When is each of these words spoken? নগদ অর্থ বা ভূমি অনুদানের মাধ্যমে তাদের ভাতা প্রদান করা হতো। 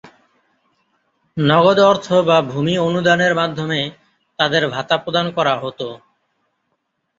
নগদ 1.37 1.79
অর্থ 1.89 2.07
বা 2.27 2.37
ভূমি 2.51 2.75
অনুদানের 2.79 3.33
মাধ্যমে 3.35 3.79
তাদের 4.39 4.63
ভাতা 4.67 4.95
প্রদান 4.97 5.27
করা 5.37 5.53
হতো। 5.63 5.87